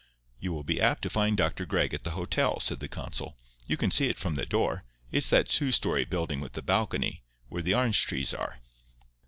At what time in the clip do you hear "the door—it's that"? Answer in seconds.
4.33-5.47